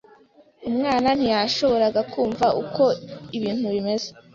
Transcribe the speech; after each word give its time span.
Umwana 0.69 1.09
ntiyashoboraga 1.17 2.01
kumva 2.11 2.45
uko 2.61 2.83
ibintu 3.37 3.65
bimeze. 3.73 4.07